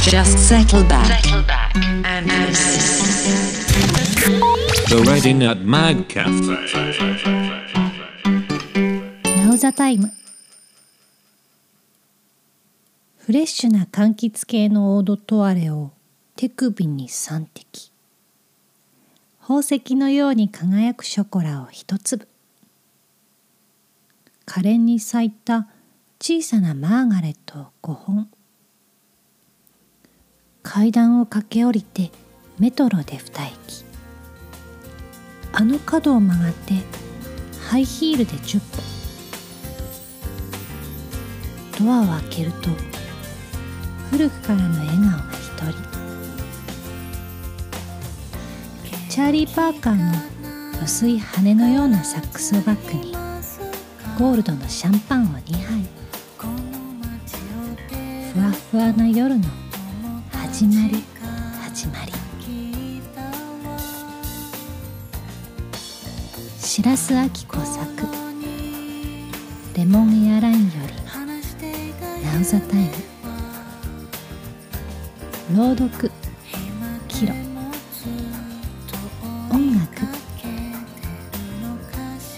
[0.00, 1.24] Just settle back.
[2.04, 3.54] And listen.
[9.36, 10.10] Now the time.
[13.18, 15.92] フレッシュな柑橘系のオードトワレを
[16.34, 17.92] 手首に3滴
[19.40, 22.26] 宝石のように輝くショコラを1粒
[24.44, 25.68] 可憐に咲いた
[26.20, 28.03] 小さなマーガレットを5本
[30.74, 32.10] 階段を駆け下りて
[32.58, 33.84] メトロで2駅。
[35.52, 36.74] あの角を曲がって
[37.68, 38.58] ハイヒールで10
[41.78, 41.84] 歩。
[41.84, 42.70] ドアを開けると
[44.10, 45.72] 古くからの笑顔が一人。
[49.08, 50.12] チャーリー・パーカーの
[50.82, 53.12] 薄い羽のようなサックスをバッグに
[54.18, 55.84] ゴールドのシャンパンを2杯。
[58.32, 59.44] ふわふわな夜の
[60.54, 61.02] 始まり。
[61.64, 62.12] 始まり。
[66.60, 68.06] 白洲明子作
[69.76, 70.94] レモンエアラインより。
[72.24, 72.90] ナウザタイム。
[75.56, 76.12] 朗読。
[77.08, 77.34] キロ。
[79.50, 80.06] 音楽。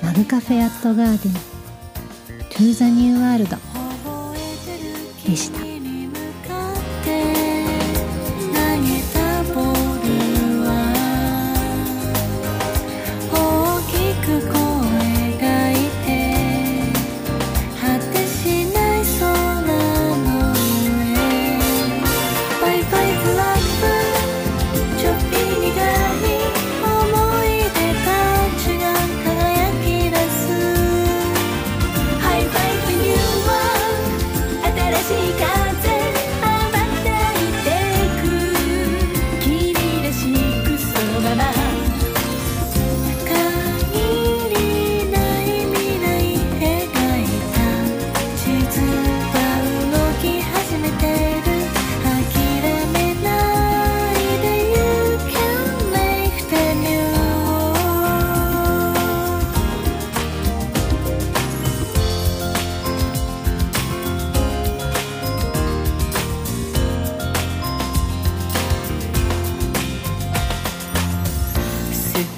[0.03, 1.33] マグカフェアットガーデン。
[2.49, 3.59] トゥーザニューワールド。
[5.31, 5.66] でした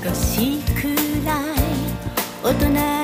[0.08, 1.58] 年くらい
[2.42, 2.97] 大人